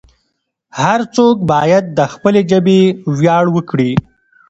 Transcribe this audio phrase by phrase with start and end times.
[0.79, 2.79] هر څوک باید د خپلې ژبې
[3.19, 3.91] ویاړ وکړي.